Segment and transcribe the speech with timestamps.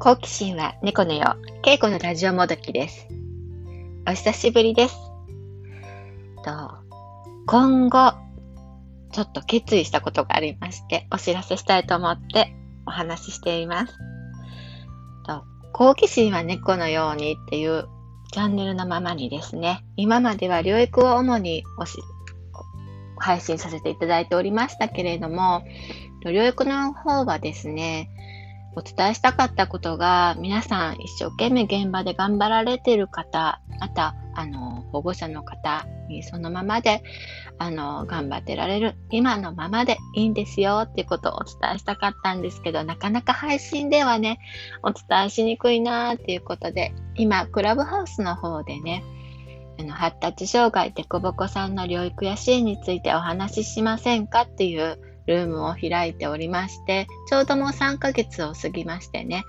[0.00, 3.08] 好奇心は猫のよう、稽古のラジオもどきです。
[4.06, 4.96] お久しぶりです。
[6.44, 6.70] と
[7.46, 8.12] 今後、
[9.10, 12.54] ちょっと決意したことがありまして、お知らせしたいと思って
[12.86, 13.98] お話ししています。
[15.26, 15.42] と
[15.72, 17.88] 好奇心は猫のようにっていう
[18.30, 21.64] チャンネルのままにですね、今までは療育を主に
[23.18, 25.64] 配信させていただいておりましたけれども、
[26.24, 28.08] 療育の方はですね、
[28.74, 37.02] お伝えしたかったことが、皆さん一生懸命現場で頑張られている方、また、あの、保護者の方にそのままで、
[37.58, 44.38] あの、頑張ってられる、今のままでいいんですよっていうことをお伝えしたかったんですけど、なかなか配信ではね、
[44.82, 49.02] お伝えしにくいなっていうことで、今、クラブハウスの方でね、
[49.80, 59.44] あの発達障害でこぼこさんの療育や支援についてお話ししませんかっていうルームを開いておりまして、ちょうどもう3ヶ月を過ぎましてね、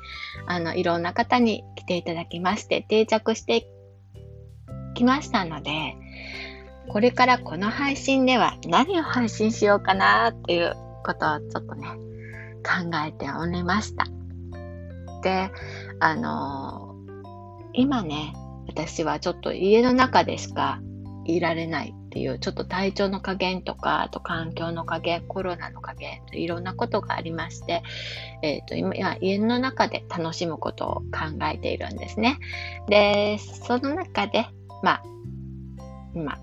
[0.45, 3.65] あの、いろんな方に来ていただきまして、定着して
[4.93, 5.95] きましたので、
[6.89, 11.87] これからこの配信では何を配信しようかなっていうことをちょっとね、
[12.61, 14.05] 考えておりました。
[15.23, 15.49] で、
[16.01, 18.33] あのー、今ね、
[18.67, 20.81] 私はちょっと家の中でしか
[21.23, 27.83] いられないっていうちょっと体調の加減とかあと環境の加減コロナの加減いろんなことがありまして、
[28.41, 32.39] えーと、今家の中で楽しむことを考えているんですね。
[32.87, 34.47] でその中で
[34.81, 35.03] まあ
[36.15, 36.39] 今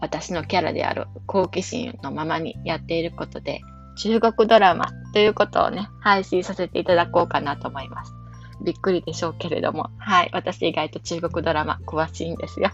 [0.00, 3.60] 私のキャラである好奇心のままにやっていることで
[3.98, 8.12] 中国ドラマということをね配信させていただこうかなと思います。
[8.64, 12.70] びっくりでしょうけれども、はい、私意外と中国ドラマ詳しいんですよ。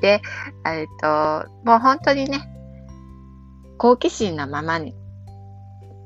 [0.00, 0.22] で、
[0.66, 2.40] えっ、と、もう本当にね、
[3.78, 4.94] 好奇心のままに、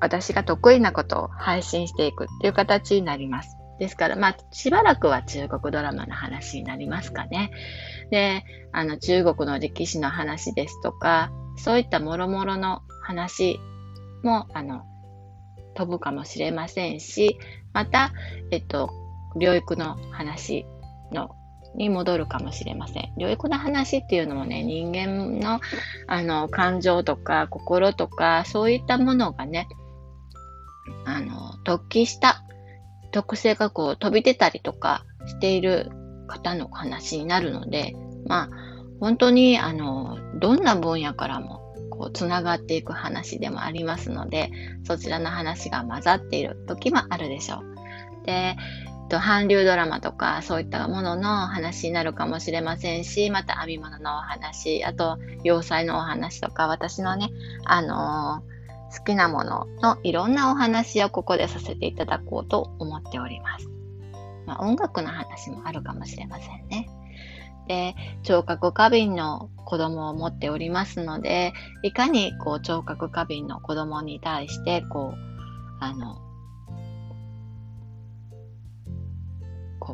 [0.01, 3.56] 私が得意なことを配信していくっていう形になります。
[3.78, 7.51] ですから、まあ、しばらくは中国ドラマの話になりますかね。
[8.11, 13.58] で、あの、中国の歴史の話ですとか、そういったもろもろの話
[14.23, 14.83] も、あの、
[15.74, 17.39] 飛ぶかもしれませんし、
[17.73, 18.13] また、
[18.51, 18.90] えっと、
[19.36, 20.64] 療育の話
[21.13, 21.30] の
[21.74, 23.12] に戻るかもしれません。
[23.18, 25.61] 療育の話っていうのもね、人間の
[26.07, 29.68] あの感情とか心とかそういったものがね、
[31.05, 32.42] あの、突起した
[33.13, 35.90] 特性がこう飛び出たりとかしている
[36.29, 37.95] 方の話になるので、
[38.27, 38.51] まあ、
[39.01, 41.64] 本当にあの、どんな分野からも
[41.96, 44.51] こう、つながっていく話でもありますので、
[44.84, 48.27] そちらの話が混ざっている時もあるでしょう。
[48.27, 48.57] で、
[49.09, 57.31] と韓流ドラマとかそういったものの話になるかもしれませんし、また編み物のお話、あと洋裁のお話とか、私のね、
[57.64, 63.69] あのー、好きなもののいろんなお話をここでさせていただこうと思っております。
[64.47, 66.89] まあ、音楽の話もあるかもしれませんね。
[67.67, 75.19] で、聴覚過敏の子供を持っておりますので、いかにこう聴覚過敏の子供に対して、こう、
[75.81, 76.19] あの、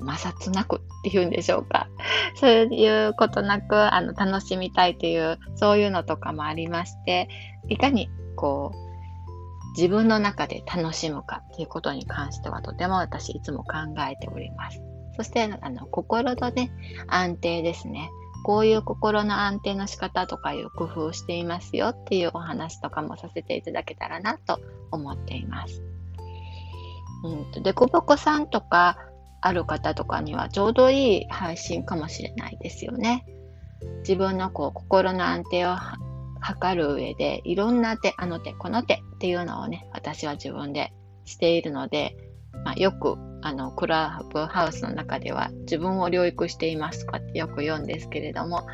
[0.00, 1.88] 摩擦なくっていうんでしょうか。
[2.36, 7.28] そういうことなく、あの、楽しみたいという、そういうのとかもありまして、
[7.68, 8.90] いかにこう、
[9.76, 13.74] 自分の中で楽しむかっていうことに関してはとても私いつも考
[14.10, 14.82] えております。
[15.16, 16.72] そして、あの、心のね、
[17.06, 18.10] 安定ですね。
[18.42, 24.58] こういう心の安定の仕方とかいう工夫をしていますよっていうお話とかもさせていただけたらなと
[24.90, 25.82] 思っています。
[27.22, 28.96] うんと、でこぼこさんとか
[29.40, 33.24] ある方とかにはちょうどいい配信かもしれないですよね。
[34.00, 35.76] 自分のこう心の安定を
[36.40, 40.92] 測る上でいろんな手、あの手、この手っていうのをね、私は自分で
[41.24, 42.16] しているので、
[42.64, 48.66] まあ、よくあのクラブハウスの中では自分を療育していますとかってよく言うんですけれども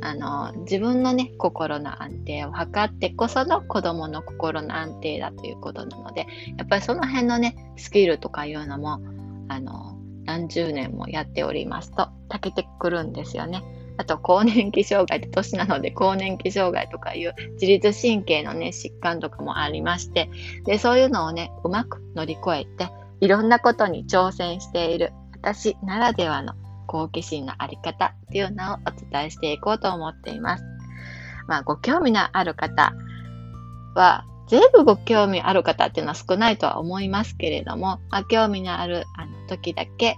[0.00, 6.26] あの自分のね心の安定を図ってこその子供の心の安定だということなので
[6.56, 9.00] やっぱりその辺のねスキルとかいうのも
[9.48, 13.62] あの何十年もやっておりますとたけてくるんですよね。
[13.98, 20.30] あと、更年期障害って年なので、更年期障害とかいう自律神経のね、疾患とかもありまして、
[20.64, 22.90] で、そういうのをね、うまく乗り越えて、
[23.20, 26.54] いろんなことに挑戦している私ならではの
[26.86, 30.64] 好奇心のあり方っていうのをお伝えしていこうと思っています。
[31.46, 32.94] まあ、ご興味のある方
[33.94, 40.16] は、全部ご興味ある方っていうのは少ないとは思いますけれども、まあ、興味のあるあの時だけ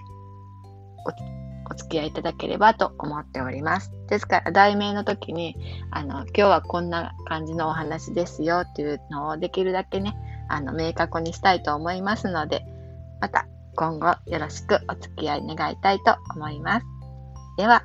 [1.70, 3.92] お付き合いいただければと思っております。
[4.08, 5.56] ですから、題名の時に、
[5.90, 10.14] あの、今日はこんな感じのお話ですよっていうのをできるだけね、
[10.48, 12.64] あの、明確にしたいと思いますので、
[13.20, 13.46] また
[13.76, 16.86] 今後よろしくお付き合い願いたいと思います。
[17.56, 17.84] では、